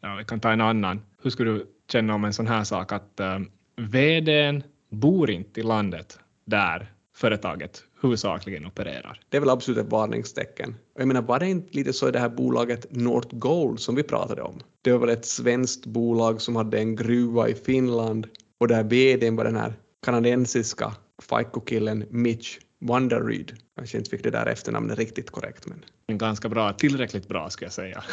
Ja, 0.00 0.16
vi 0.18 0.24
kan 0.24 0.40
ta 0.40 0.50
en 0.52 0.60
annan. 0.60 1.00
Hur 1.22 1.30
skulle 1.30 1.50
du 1.50 1.66
känna 1.92 2.14
om 2.14 2.24
en 2.24 2.32
sån 2.32 2.46
här 2.46 2.64
sak 2.64 2.92
att 2.92 3.20
uh, 3.20 3.38
VDn 3.76 4.62
bor 4.90 5.30
inte 5.30 5.60
i 5.60 5.62
landet 5.62 6.18
där 6.44 6.92
företaget 7.16 7.82
huvudsakligen 8.02 8.66
opererar. 8.66 9.20
Det 9.28 9.36
är 9.36 9.40
väl 9.40 9.50
absolut 9.50 9.78
ett 9.78 9.92
varningstecken. 9.92 10.74
Jag 10.98 11.08
menar, 11.08 11.22
var 11.22 11.38
det 11.38 11.48
inte 11.48 11.76
lite 11.76 11.92
så 11.92 12.08
i 12.08 12.10
det 12.10 12.18
här 12.18 12.28
bolaget 12.28 12.86
North 12.90 13.36
Gold 13.36 13.80
som 13.80 13.94
vi 13.94 14.02
pratade 14.02 14.42
om? 14.42 14.60
Det 14.82 14.92
var 14.92 14.98
väl 14.98 15.08
ett 15.08 15.26
svenskt 15.26 15.86
bolag 15.86 16.40
som 16.40 16.56
hade 16.56 16.78
en 16.78 16.96
gruva 16.96 17.48
i 17.48 17.54
Finland 17.54 18.26
och 18.58 18.68
där 18.68 18.84
vdn 18.84 19.36
var 19.36 19.44
den 19.44 19.56
här 19.56 19.72
kanadensiska 20.04 20.94
FICO-killen 21.22 22.04
Mitch 22.10 22.58
Wanderryd. 22.80 23.52
Kanske 23.76 23.98
inte 23.98 24.10
fick 24.10 24.22
det 24.22 24.30
där 24.30 24.46
efternamnet 24.46 24.98
riktigt 24.98 25.30
korrekt, 25.30 25.66
men... 25.66 25.84
En 26.06 26.18
ganska 26.18 26.48
bra, 26.48 26.72
tillräckligt 26.72 27.28
bra 27.28 27.50
ska 27.50 27.64
jag 27.64 27.72
säga. 27.72 28.04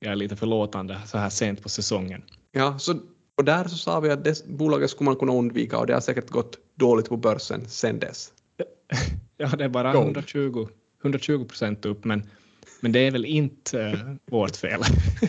Jag 0.00 0.12
är 0.12 0.16
lite 0.16 0.36
förlåtande 0.36 1.00
så 1.06 1.18
här 1.18 1.30
sent 1.30 1.62
på 1.62 1.68
säsongen. 1.68 2.22
Ja, 2.52 2.78
så, 2.78 2.94
och 3.36 3.44
där 3.44 3.64
så 3.64 3.76
sa 3.76 4.00
vi 4.00 4.10
att 4.10 4.24
det 4.24 4.46
bolaget 4.46 4.90
skulle 4.90 5.04
man 5.04 5.16
kunna 5.16 5.32
undvika 5.32 5.78
och 5.78 5.86
det 5.86 5.94
har 5.94 6.00
säkert 6.00 6.30
gått 6.30 6.58
dåligt 6.74 7.08
på 7.08 7.16
börsen 7.16 7.68
sen 7.68 7.98
dess. 7.98 8.32
Ja, 9.36 9.48
det 9.48 9.64
är 9.64 9.68
bara 9.68 9.92
120, 9.92 10.68
120 11.02 11.44
procent 11.44 11.84
upp, 11.84 12.04
men, 12.04 12.30
men 12.80 12.92
det 12.92 12.98
är 12.98 13.10
väl 13.10 13.24
inte 13.24 13.82
äh, 13.82 13.98
vårt 14.30 14.56
fel. 14.56 14.80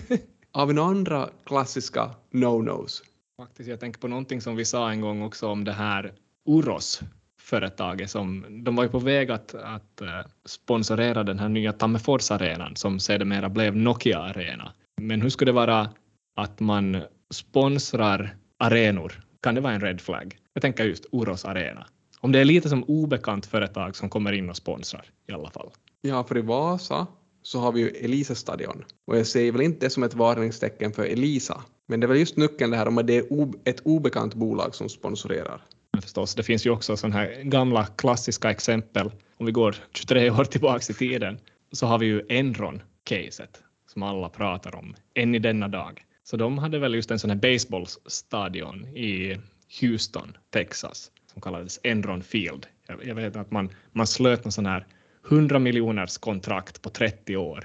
Har 0.52 0.66
vi 0.66 0.74
några 0.74 0.90
andra 0.90 1.30
klassiska 1.46 2.10
no-nos? 2.32 3.04
Faktiskt, 3.44 3.70
jag 3.70 3.80
tänker 3.80 4.00
på 4.00 4.08
någonting 4.08 4.42
som 4.42 4.56
vi 4.56 4.66
sa 4.66 4.92
en 4.92 5.02
gång 5.02 5.22
också 5.22 5.48
om 5.48 5.64
det 5.64 5.72
här 5.72 6.14
Oros-företaget. 6.46 8.10
som 8.10 8.46
de 8.64 8.76
var 8.76 8.84
ju 8.84 8.90
på 8.90 9.00
väg 9.00 9.32
att, 9.32 9.56
att 9.56 10.02
eh, 10.02 10.20
sponsorera 10.46 11.24
den 11.24 11.40
här 11.40 11.50
nya 11.50 11.74
Tammerfors-arenan 11.74 12.76
som 12.76 13.00
sedermera 13.00 13.50
blev 13.50 13.76
Nokia 13.76 14.20
Arena. 14.20 14.74
Men 15.02 15.22
hur 15.22 15.30
skulle 15.30 15.50
det 15.50 15.56
vara 15.56 15.90
att 16.36 16.60
man 16.60 17.02
sponsrar 17.34 18.36
arenor? 18.60 19.24
Kan 19.42 19.56
det 19.56 19.62
vara 19.62 19.74
en 19.74 19.82
red 19.82 20.02
flag? 20.02 20.38
Jag 20.54 20.62
tänker 20.62 20.86
just 20.86 21.06
Oros 21.12 21.46
Arena. 21.46 21.88
Om 22.20 22.32
det 22.32 22.40
är 22.40 22.46
lite 22.46 22.70
som 22.70 22.84
obekant 22.84 23.46
företag 23.46 23.96
som 23.96 24.10
kommer 24.10 24.32
in 24.32 24.50
och 24.50 24.58
sponsrar 24.58 25.06
i 25.28 25.32
alla 25.32 25.50
fall. 25.50 25.70
Ja, 26.02 26.24
för 26.24 26.38
i 26.38 26.42
Vasa 26.42 27.08
så 27.42 27.60
har 27.60 27.72
vi 27.72 27.80
ju 27.80 27.90
Elisa 27.90 28.36
stadion 28.36 28.86
och 29.06 29.18
jag 29.18 29.28
ser 29.28 29.52
väl 29.52 29.62
inte 29.62 29.86
det 29.86 29.90
som 29.90 30.04
ett 30.04 30.14
varningstecken 30.14 30.94
för 30.94 31.04
Elisa. 31.04 31.64
Men 31.88 32.00
det 32.00 32.06
är 32.06 32.08
väl 32.08 32.20
just 32.20 32.38
nyckeln 32.38 32.72
det 32.72 32.78
här 32.78 32.88
om 32.88 32.98
att 32.98 33.08
det 33.08 33.18
är 33.18 33.26
ett 33.64 33.80
obekant 33.80 34.34
bolag 34.34 34.76
som 34.76 34.90
sponsorerar. 34.90 35.62
Förstås, 36.02 36.36
det 36.36 36.44
finns 36.44 36.66
ju 36.66 36.70
också 36.70 36.98
sådana 36.98 37.16
här 37.16 37.42
gamla 37.44 37.86
klassiska 37.86 38.52
exempel. 38.52 39.12
Om 39.38 39.46
vi 39.46 39.52
går 39.52 39.76
23 39.94 40.30
år 40.30 40.44
tillbaka 40.44 40.86
i 40.90 40.94
tiden 40.94 41.40
så 41.72 41.86
har 41.86 42.00
vi 42.00 42.06
ju 42.06 42.22
Enron-caset 42.30 43.62
som 43.94 44.04
alla 44.04 44.30
pratar 44.30 44.76
om 44.76 44.96
än 45.16 45.36
i 45.36 45.40
denna 45.40 45.68
dag. 45.68 46.06
Så 46.24 46.38
de 46.38 46.58
hade 46.58 46.80
väl 46.80 46.96
just 46.96 47.12
en 47.12 47.20
sån 47.20 47.30
här 47.30 47.38
baseballstadion 47.38 48.86
i 48.86 49.38
Houston, 49.82 50.38
Texas 50.50 51.12
som 51.34 51.42
kallades 51.42 51.80
Enron 51.84 52.24
Field. 52.24 52.68
Jag, 52.88 53.06
jag 53.06 53.16
vet 53.16 53.36
att 53.36 53.52
man, 53.52 53.70
man 53.92 54.08
slöt 54.08 54.46
en 54.46 54.52
sån 54.52 54.66
här 54.66 54.88
100 55.30 55.60
miljoners 55.60 56.18
kontrakt 56.18 56.82
på 56.82 56.90
30 56.90 57.38
år 57.38 57.64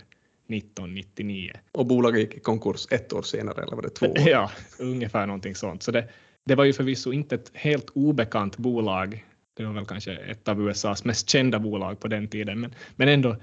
1999. 0.49 1.53
Och 1.73 1.87
bolaget 1.87 2.21
gick 2.21 2.35
i 2.35 2.41
konkurs 2.41 2.87
ett 2.91 3.13
år 3.13 3.23
senare, 3.23 3.63
eller 3.63 3.77
var 3.77 3.83
det 3.83 3.91
två 3.91 4.07
år? 4.07 4.19
Ja, 4.27 4.51
ungefär 4.79 5.27
någonting 5.27 5.55
sånt. 5.55 5.83
Så 5.83 5.91
det, 5.91 6.09
det 6.45 6.55
var 6.55 6.65
ju 6.65 6.73
förvisso 6.73 7.13
inte 7.13 7.35
ett 7.35 7.51
helt 7.55 7.91
obekant 7.91 8.57
bolag. 8.57 9.25
Det 9.57 9.65
var 9.65 9.73
väl 9.73 9.87
kanske 9.87 10.17
ett 10.17 10.49
av 10.49 10.69
USAs 10.69 11.05
mest 11.05 11.31
kända 11.31 11.59
bolag 11.59 12.01
på 12.01 12.09
den 12.09 12.29
tiden, 12.29 12.61
men, 12.61 12.75
men 12.97 13.09
ändå 13.09 13.37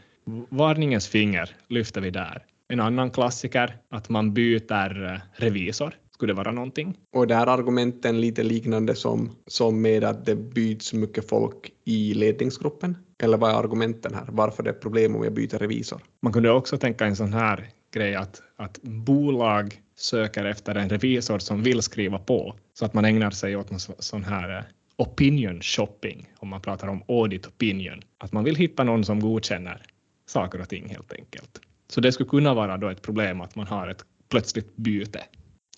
varningens 0.50 1.08
finger 1.08 1.56
lyfter 1.68 2.02
vi 2.02 2.10
där. 2.10 2.46
En 2.68 2.80
annan 2.80 3.12
klassiker, 3.12 3.78
att 3.90 4.10
man 4.10 4.34
byter 4.34 5.06
eh, 5.14 5.20
revisor. 5.34 5.96
Skulle 6.12 6.34
det 6.34 6.38
vara 6.38 6.52
någonting? 6.52 6.98
Och 7.16 7.28
där 7.28 7.48
argumenten 7.48 8.22
lite 8.22 8.44
liknande 8.44 8.96
som, 8.96 9.36
som 9.48 9.82
med 9.82 10.04
att 10.04 10.26
det 10.26 10.36
byts 10.36 10.94
mycket 10.94 11.30
folk 11.30 11.72
i 11.84 12.14
ledningsgruppen? 12.14 12.98
Eller 13.24 13.38
vad 13.38 13.52
är 13.52 13.56
argumenten 13.56 14.14
här? 14.14 14.26
Varför 14.30 14.64
det 14.64 14.70
är 14.70 14.74
problem 14.74 15.16
om 15.16 15.24
jag 15.24 15.34
byter 15.34 15.58
revisor? 15.60 16.02
Man 16.22 16.34
kunde 16.34 16.52
också 16.52 16.78
tänka 16.78 17.06
en 17.06 17.16
sån 17.16 17.34
här 17.34 17.70
grej 17.94 18.16
att, 18.16 18.42
att 18.56 18.80
bolag 18.82 19.82
söker 19.96 20.46
efter 20.46 20.76
en 20.76 20.90
revisor 20.90 21.40
som 21.40 21.64
vill 21.64 21.82
skriva 21.82 22.20
på 22.20 22.56
så 22.74 22.86
att 22.86 22.94
man 22.94 23.06
ägnar 23.06 23.32
sig 23.32 23.56
åt 23.56 23.72
någon 23.72 23.80
sån 23.80 24.24
här 24.24 24.58
eh, 24.58 24.64
opinion 24.98 25.62
shopping, 25.62 26.30
om 26.40 26.50
man 26.50 26.62
pratar 26.62 26.88
om 26.88 27.04
audit 27.08 27.48
opinion. 27.48 28.02
Att 28.18 28.32
man 28.32 28.44
vill 28.44 28.56
hitta 28.56 28.84
någon 28.84 29.06
som 29.06 29.20
godkänner 29.20 29.86
saker 30.26 30.62
och 30.62 30.70
ting 30.70 30.90
helt 30.90 31.14
enkelt. 31.14 31.60
Så 31.88 32.02
det 32.02 32.12
skulle 32.12 32.30
kunna 32.30 32.54
vara 32.54 32.78
då 32.78 32.90
ett 32.90 33.02
problem 33.02 33.42
att 33.42 33.56
man 33.56 33.68
har 33.68 33.88
ett 33.88 34.06
plötsligt 34.30 34.76
byte. 34.76 35.24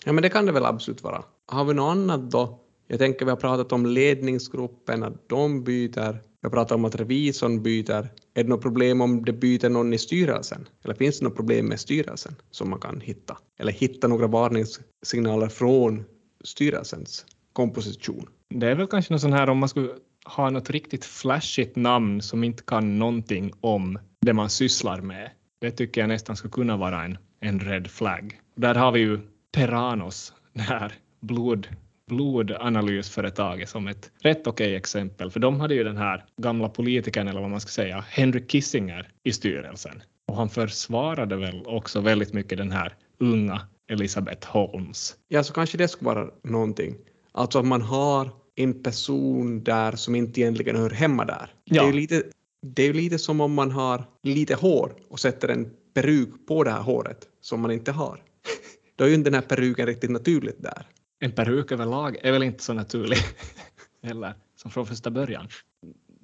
Ja, 0.04 0.12
men 0.12 0.22
det 0.22 0.28
kan 0.28 0.46
det 0.46 0.52
väl 0.52 0.64
absolut 0.64 1.02
vara. 1.02 1.24
Har 1.46 1.64
vi 1.64 1.74
något 1.74 1.90
annat 1.90 2.30
då? 2.30 2.60
Jag 2.86 2.98
tänker 2.98 3.24
vi 3.24 3.30
har 3.30 3.36
pratat 3.36 3.72
om 3.72 3.86
ledningsgruppen, 3.86 5.02
att 5.02 5.28
de 5.28 5.64
byter. 5.64 6.20
Jag 6.40 6.52
pratar 6.52 6.74
om 6.74 6.84
att 6.84 6.94
revisorn 6.94 7.62
byter. 7.62 8.08
Är 8.34 8.42
det 8.44 8.48
något 8.48 8.62
problem 8.62 9.00
om 9.00 9.24
det 9.24 9.32
byter 9.32 9.68
någon 9.68 9.94
i 9.94 9.98
styrelsen? 9.98 10.68
Eller 10.84 10.94
finns 10.94 11.18
det 11.18 11.24
något 11.24 11.36
problem 11.36 11.66
med 11.66 11.80
styrelsen 11.80 12.34
som 12.50 12.70
man 12.70 12.80
kan 12.80 13.00
hitta? 13.00 13.38
Eller 13.58 13.72
hitta 13.72 14.08
några 14.08 14.26
varningssignaler 14.26 15.48
från 15.48 16.04
styrelsens 16.44 17.26
komposition? 17.52 18.28
Det 18.54 18.66
är 18.66 18.74
väl 18.74 18.86
kanske 18.86 19.12
något 19.12 19.20
sånt 19.20 19.34
här 19.34 19.50
om 19.50 19.58
man 19.58 19.68
skulle 19.68 19.92
ha 20.24 20.50
något 20.50 20.70
riktigt 20.70 21.04
flashigt 21.04 21.76
namn 21.76 22.22
som 22.22 22.44
inte 22.44 22.62
kan 22.62 22.98
någonting 22.98 23.52
om 23.60 23.98
det 24.20 24.32
man 24.32 24.50
sysslar 24.50 25.00
med. 25.00 25.30
Det 25.60 25.70
tycker 25.70 26.00
jag 26.00 26.08
nästan 26.08 26.36
skulle 26.36 26.52
kunna 26.52 26.76
vara 26.76 27.04
en, 27.04 27.18
en 27.40 27.60
red 27.60 27.90
flag. 27.90 28.40
Där 28.56 28.74
har 28.74 28.92
vi 28.92 29.00
ju 29.00 29.20
Terranos, 29.50 30.32
det 30.52 30.60
här 30.60 30.92
blod, 31.20 31.68
blodanalysföretaget 32.08 33.68
som 33.68 33.88
ett 33.88 34.10
rätt 34.20 34.46
okej 34.46 34.74
exempel, 34.74 35.30
för 35.30 35.40
de 35.40 35.60
hade 35.60 35.74
ju 35.74 35.84
den 35.84 35.96
här 35.96 36.24
gamla 36.36 36.68
politikern, 36.68 37.28
eller 37.28 37.40
vad 37.40 37.50
man 37.50 37.60
ska 37.60 37.70
säga, 37.70 38.04
Henry 38.08 38.46
Kissinger 38.46 39.08
i 39.24 39.32
styrelsen. 39.32 40.02
Och 40.26 40.36
han 40.36 40.48
försvarade 40.48 41.36
väl 41.36 41.62
också 41.66 42.00
väldigt 42.00 42.32
mycket 42.32 42.58
den 42.58 42.72
här 42.72 42.94
unga 43.18 43.60
Elisabeth 43.88 44.48
Holmes. 44.48 45.16
Ja, 45.28 45.44
så 45.44 45.52
kanske 45.52 45.78
det 45.78 45.88
skulle 45.88 46.14
vara 46.14 46.30
någonting. 46.42 46.96
Alltså 47.32 47.58
att 47.58 47.64
man 47.64 47.82
har 47.82 48.30
en 48.56 48.82
person 48.82 49.64
där 49.64 49.92
som 49.92 50.14
inte 50.14 50.40
egentligen 50.40 50.76
hör 50.76 50.90
hemma 50.90 51.24
där. 51.24 51.50
Ja. 51.64 51.82
Det 51.82 51.88
är 51.88 51.92
lite, 51.92 52.22
det 52.66 52.82
är 52.82 52.94
lite 52.94 53.18
som 53.18 53.40
om 53.40 53.54
man 53.54 53.70
har 53.70 54.04
lite 54.22 54.54
hår 54.54 54.92
och 55.08 55.20
sätter 55.20 55.48
en 55.48 55.70
peruk 55.94 56.46
på 56.46 56.64
det 56.64 56.70
här 56.70 56.82
håret 56.82 57.18
som 57.40 57.60
man 57.60 57.70
inte 57.70 57.92
har. 57.92 58.22
Då 58.96 59.04
är 59.04 59.08
ju 59.08 59.14
inte 59.14 59.30
den 59.30 59.40
här 59.42 59.48
peruken 59.48 59.86
riktigt 59.86 60.10
naturligt 60.10 60.62
där. 60.62 60.86
En 61.20 61.32
peruk 61.32 61.72
överlag 61.72 62.16
är 62.22 62.32
väl 62.32 62.42
inte 62.42 62.64
så 62.64 62.72
naturlig 62.72 63.18
heller, 64.02 64.34
som 64.56 64.70
från 64.70 64.86
första 64.86 65.10
början. 65.10 65.48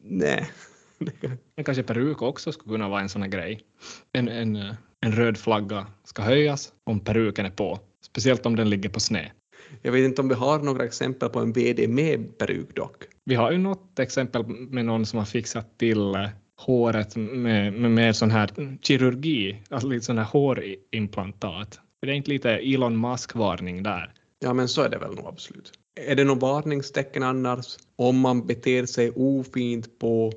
Nej. 0.03 0.51
Men 1.57 1.65
kanske 1.65 1.83
peruk 1.83 2.23
också 2.23 2.53
skulle 2.53 2.75
kunna 2.75 2.89
vara 2.89 3.01
en 3.01 3.09
sån 3.09 3.23
här 3.23 3.29
grej. 3.29 3.61
En, 4.13 4.29
en, 4.29 4.57
en 5.01 5.13
röd 5.13 5.39
flagga 5.39 5.87
ska 6.05 6.23
höjas 6.23 6.73
om 6.85 7.01
peruken 7.01 7.47
är 7.47 7.51
på, 7.51 7.79
speciellt 8.03 8.47
om 8.47 8.57
den 8.57 8.71
ligger 8.71 8.89
på 8.89 9.01
sned. 9.01 9.31
Jag 9.83 9.93
vet 9.93 10.05
inte 10.05 10.23
om 10.23 10.29
vi 10.29 10.35
har 10.35 10.59
några 10.59 10.85
exempel 10.85 11.29
på 11.29 11.41
en 11.41 11.53
VD 11.53 11.89
med 11.89 12.39
peruk 12.39 12.77
dock. 12.77 12.97
Vi 13.25 13.35
har 13.35 13.53
ju 13.53 13.59
något 13.59 13.99
exempel 13.99 14.47
med 14.47 14.85
någon 14.85 15.07
som 15.07 15.19
har 15.19 15.27
fixat 15.27 15.79
till 15.79 16.15
eh, 16.15 16.29
håret 16.57 17.17
med, 17.17 17.73
med, 17.73 17.91
med 17.91 18.17
sån 18.17 18.31
här 18.31 18.79
kirurgi, 18.83 19.63
alltså 19.69 19.89
lite 19.89 20.05
sån 20.05 20.19
här 20.19 20.25
hårimplantat. 20.25 21.81
Det 22.03 22.11
är 22.11 22.15
inte 22.15 22.31
lite 22.31 22.51
Elon 22.51 23.01
Musk-varning 23.01 23.83
där? 23.83 24.13
Ja, 24.45 24.53
men 24.53 24.69
så 24.69 24.83
är 24.83 24.89
det 24.89 24.99
väl 24.99 25.15
nog 25.15 25.27
absolut. 25.27 25.73
Är 25.95 26.15
det 26.15 26.25
något 26.25 26.43
varningstecken 26.43 27.23
annars 27.23 27.77
om 27.97 28.19
man 28.19 28.47
beter 28.47 28.87
sig 28.87 29.11
ofint 29.11 29.99
på 29.99 30.33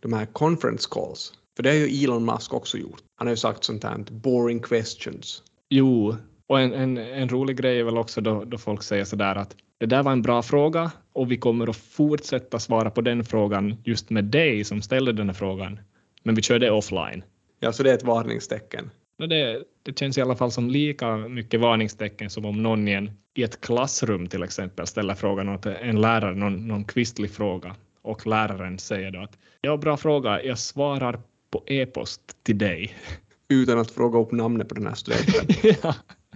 de 0.00 0.12
här 0.12 0.26
conference 0.26 0.88
calls? 0.90 1.32
För 1.56 1.62
det 1.62 1.68
har 1.68 1.76
ju 1.76 2.04
Elon 2.04 2.24
Musk 2.24 2.54
också 2.54 2.78
gjort. 2.78 3.02
Han 3.16 3.26
har 3.26 3.32
ju 3.32 3.36
sagt 3.36 3.64
sånt 3.64 3.84
här 3.84 4.04
boring 4.10 4.60
questions. 4.60 5.42
Jo, 5.68 6.16
och 6.46 6.60
en, 6.60 6.72
en, 6.72 6.98
en 6.98 7.28
rolig 7.28 7.56
grej 7.56 7.80
är 7.80 7.84
väl 7.84 7.98
också 7.98 8.20
då, 8.20 8.44
då 8.44 8.58
folk 8.58 8.82
säger 8.82 9.04
sådär 9.04 9.34
att 9.34 9.56
det 9.78 9.86
där 9.86 10.02
var 10.02 10.12
en 10.12 10.22
bra 10.22 10.42
fråga 10.42 10.90
och 11.12 11.32
vi 11.32 11.36
kommer 11.36 11.70
att 11.70 11.76
fortsätta 11.76 12.58
svara 12.58 12.90
på 12.90 13.00
den 13.00 13.24
frågan 13.24 13.76
just 13.84 14.10
med 14.10 14.24
dig 14.24 14.64
som 14.64 14.82
ställde 14.82 15.12
den 15.12 15.28
här 15.28 15.34
frågan. 15.34 15.80
Men 16.22 16.34
vi 16.34 16.42
kör 16.42 16.58
det 16.58 16.70
offline. 16.70 17.24
Ja, 17.60 17.72
så 17.72 17.82
det 17.82 17.90
är 17.90 17.94
ett 17.94 18.04
varningstecken. 18.04 18.90
Det, 19.18 19.64
det 19.82 19.98
känns 19.98 20.18
i 20.18 20.20
alla 20.20 20.36
fall 20.36 20.50
som 20.50 20.70
lika 20.70 21.16
mycket 21.16 21.60
varningstecken 21.60 22.30
som 22.30 22.44
om 22.44 22.62
någon 22.62 22.88
i, 22.88 22.92
en, 22.92 23.10
i 23.34 23.42
ett 23.42 23.60
klassrum 23.60 24.26
till 24.26 24.42
exempel 24.42 24.86
ställer 24.86 25.14
frågan 25.14 25.48
åt 25.48 25.66
en 25.66 26.00
lärare, 26.00 26.34
någon, 26.34 26.68
någon 26.68 26.84
kvistlig 26.84 27.30
fråga 27.30 27.76
och 28.02 28.26
läraren 28.26 28.78
säger 28.78 29.10
då 29.10 29.22
att 29.22 29.38
ja, 29.60 29.76
bra 29.76 29.96
fråga, 29.96 30.42
jag 30.42 30.58
svarar 30.58 31.20
på 31.50 31.62
e-post 31.66 32.20
till 32.42 32.58
dig. 32.58 32.94
Utan 33.48 33.78
att 33.78 33.90
fråga 33.90 34.18
upp 34.18 34.32
namnet 34.32 34.68
på 34.68 34.74
den 34.74 34.86
här 34.86 34.94
studenten. 34.94 35.46
ja, 35.82 35.94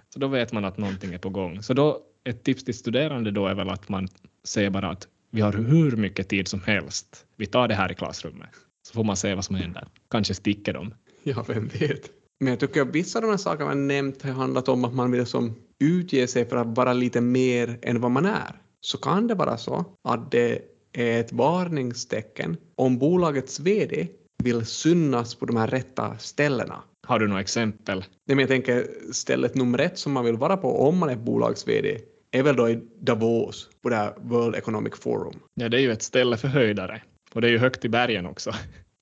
så 0.09 0.19
då 0.19 0.27
vet 0.27 0.53
man 0.53 0.65
att 0.65 0.79
någonting 0.79 1.15
är 1.15 1.19
på 1.19 1.31
gång. 1.31 1.63
Så 1.63 1.75
då, 1.75 2.01
ett 2.25 2.45
tips 2.45 2.65
till 2.65 2.75
studerande 2.75 3.31
då 3.31 3.47
är 3.47 3.55
väl 3.55 3.69
att 3.69 3.89
man 3.89 4.09
säger 4.45 4.71
bara 4.71 4.91
att 4.91 5.09
vi 5.31 5.41
har 5.41 5.53
hur 5.53 5.97
mycket 5.97 6.29
tid 6.29 6.49
som 6.49 6.63
helst. 6.63 7.27
Vi 7.37 7.47
tar 7.47 7.69
det 7.69 7.75
här 7.75 7.93
i 7.93 7.95
klassrummet. 7.95 8.51
Så 8.83 8.95
får 8.95 9.05
man 9.05 9.17
se 9.17 9.35
vad 9.35 9.45
som 9.45 9.57
händer. 9.57 9.89
Kanske 10.11 10.35
sticker 10.35 10.73
de. 10.73 10.95
Ja, 11.23 11.45
vem 11.49 11.69
vet. 11.69 12.20
Men 12.41 12.49
jag 12.49 12.61
tycker 12.61 12.83
att 12.83 12.89
vissa 12.89 13.19
av 13.19 13.23
de 13.23 13.31
här 13.31 13.37
sakerna 13.37 13.69
man 13.69 13.89
nämnt 13.89 14.23
har 14.23 14.31
handlat 14.31 14.69
om 14.69 14.85
att 14.85 14.95
man 14.95 15.11
vill 15.11 15.27
som 15.27 15.55
utge 15.81 16.27
sig 16.27 16.49
för 16.49 16.57
att 16.57 16.77
vara 16.77 16.93
lite 16.93 17.21
mer 17.21 17.79
än 17.83 18.01
vad 18.01 18.11
man 18.11 18.27
är. 18.27 18.61
Så 18.81 18.99
kan 18.99 19.27
det 19.27 19.35
vara 19.35 19.57
så 19.57 19.85
att 20.09 20.31
det 20.31 20.63
är 20.93 21.21
ett 21.21 21.33
varningstecken 21.33 22.57
om 22.75 22.99
bolagets 22.99 23.61
VD 23.61 24.09
vill 24.43 24.67
synas 24.67 25.35
på 25.35 25.47
de 25.47 25.57
här 25.57 25.67
rätta 25.67 26.19
ställena. 26.19 26.83
Har 27.07 27.19
du 27.19 27.29
några 27.29 27.41
exempel? 27.41 27.99
Nej, 27.99 28.37
men 28.37 28.39
jag 28.39 28.49
tänker 28.49 28.87
stället 29.13 29.55
nummer 29.55 29.79
ett 29.79 29.99
som 29.99 30.13
man 30.13 30.25
vill 30.25 30.37
vara 30.37 30.57
på 30.57 30.89
om 30.89 30.99
man 30.99 31.09
är 31.09 31.17
bolags-VD 31.17 31.99
är 32.31 32.43
väl 32.43 32.57
då 32.57 32.69
i 32.69 32.81
Davos 33.01 33.69
på 33.83 33.89
det 33.89 33.97
här 33.97 34.15
World 34.21 34.55
Economic 34.55 34.95
Forum. 34.95 35.35
Ja, 35.55 35.69
det 35.69 35.77
är 35.77 35.81
ju 35.81 35.93
ett 35.93 36.03
ställe 36.03 36.37
för 36.37 36.49
höjdare 36.49 37.03
och 37.33 37.41
det 37.41 37.49
är 37.49 37.51
ju 37.53 37.59
högt 37.59 37.85
i 37.85 37.89
bergen 37.89 38.27
också. 38.27 38.53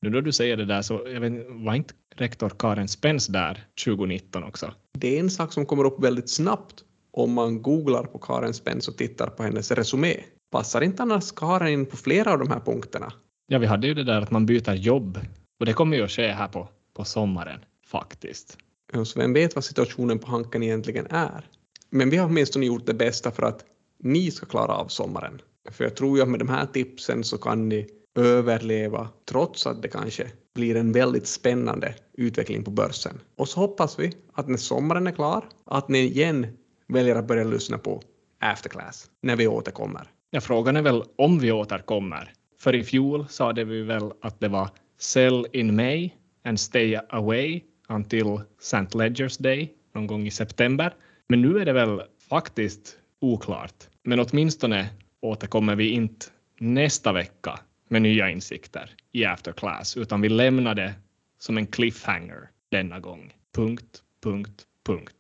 Nu 0.01 0.11
då 0.11 0.21
du 0.21 0.33
säger 0.33 0.57
det 0.57 0.65
där 0.65 0.83
så 0.83 1.01
jag 1.07 1.21
vet, 1.21 1.47
var 1.49 1.75
inte 1.75 1.95
rektor 2.21 2.53
Karen 2.59 2.89
Spens 2.89 3.27
där 3.27 3.65
2019 3.85 4.45
också? 4.45 4.75
Det 4.99 5.17
är 5.17 5.21
en 5.21 5.31
sak 5.31 5.53
som 5.53 5.67
kommer 5.67 5.85
upp 5.85 6.05
väldigt 6.05 6.31
snabbt 6.31 6.85
om 7.11 7.33
man 7.33 7.63
googlar 7.63 8.05
på 8.05 8.19
Karen 8.19 8.55
Spens 8.55 8.89
och 8.89 8.97
tittar 8.97 9.27
på 9.27 9.43
hennes 9.43 9.71
resumé. 9.71 10.15
Passar 10.51 10.81
inte 10.81 11.03
annars 11.03 11.33
Karen 11.33 11.69
in 11.69 11.87
på 11.87 11.97
flera 11.97 12.33
av 12.33 12.39
de 12.39 12.51
här 12.51 12.61
punkterna? 12.61 13.13
Ja, 13.47 13.59
vi 13.59 13.67
hade 13.67 13.87
ju 13.87 13.95
det 13.95 14.05
där 14.05 14.21
att 14.21 14.31
man 14.31 14.47
byter 14.47 14.75
jobb 14.75 15.19
och 15.61 15.67
det 15.67 15.73
kommer 15.73 15.97
ju 15.97 16.05
att 16.05 16.11
ske 16.11 16.29
här 16.29 16.49
på, 16.49 16.69
på 16.95 17.05
sommaren 17.05 17.61
faktiskt. 17.87 18.59
Så 19.05 19.21
vem 19.21 19.33
vet 19.33 19.55
vad 19.55 19.65
situationen 19.65 20.19
på 20.19 20.31
Hanken 20.31 20.63
egentligen 20.63 21.07
är? 21.11 21.45
Men 21.91 22.11
vi 22.11 22.17
har 22.17 22.27
åtminstone 22.27 22.67
gjort 22.67 22.87
det 22.87 22.95
bästa 22.95 23.31
för 23.31 23.43
att 23.43 23.65
ni 23.99 24.31
ska 24.31 24.47
klara 24.47 24.73
av 24.73 24.89
sommaren. 24.89 25.41
För 25.71 25.85
jag 25.85 25.97
tror 25.97 26.17
ju 26.17 26.23
att 26.23 26.29
med 26.29 26.39
de 26.39 26.49
här 26.49 26.67
tipsen 26.67 27.25
så 27.25 27.39
kan 27.39 27.69
ni 27.69 27.87
överleva 28.19 29.09
trots 29.29 29.67
att 29.67 29.83
det 29.83 29.89
kanske 29.89 30.31
blir 30.59 30.77
en 30.77 30.93
väldigt 30.93 31.27
spännande 31.27 31.95
utveckling 32.13 32.65
på 32.65 32.71
börsen. 32.71 33.21
Och 33.37 33.49
så 33.49 33.61
hoppas 33.61 33.99
vi 33.99 34.13
att 34.33 34.49
när 34.49 34.57
sommaren 34.57 35.07
är 35.07 35.13
klar, 35.13 35.45
att 35.65 35.89
ni 35.89 35.99
igen 35.99 36.47
väljer 36.87 37.17
att 37.17 37.27
börja 37.27 37.45
lyssna 37.45 37.79
på 37.79 38.03
Afterclass 38.41 39.11
när 39.23 39.37
vi 39.37 39.47
återkommer. 39.47 40.11
Ja, 40.31 40.41
frågan 40.41 40.77
är 40.77 40.83
väl 40.83 41.03
om 41.17 41.39
vi 41.39 41.53
återkommer. 41.53 42.33
För 42.61 42.75
i 42.75 42.85
fjol 42.85 43.27
sade 43.29 43.65
vi 43.65 43.83
väl 43.83 44.13
att 44.23 44.41
det 44.41 44.49
var 44.49 44.69
sell 44.99 45.47
in 45.53 45.77
May 45.77 46.11
and 46.45 46.61
stay 46.61 46.99
away 47.09 47.61
until 47.89 48.41
St. 48.61 48.99
Ledgers 48.99 49.37
Day 49.37 49.73
någon 49.95 50.07
gång 50.07 50.27
i 50.27 50.31
september. 50.31 50.95
Men 51.29 51.43
nu 51.43 51.59
är 51.59 51.65
det 51.65 51.73
väl 51.73 52.03
faktiskt 52.29 52.97
oklart. 53.21 53.75
Men 54.05 54.21
åtminstone 54.21 54.89
återkommer 55.21 55.77
vi 55.77 55.91
inte 55.91 56.27
nästa 56.59 57.13
vecka 57.13 57.61
med 57.89 58.03
nya 58.03 58.31
insikter 58.31 58.91
i 59.13 59.25
Afterclass, 59.25 59.97
utan 59.97 60.21
vi 60.21 60.29
lämnar 60.29 60.75
det 60.75 60.95
som 61.39 61.59
en 61.59 61.67
cliffhanger 61.67 62.51
denna 62.69 63.01
gång. 63.01 63.33
Punkt, 63.55 64.03
punkt, 64.23 64.67
punkt. 64.87 65.18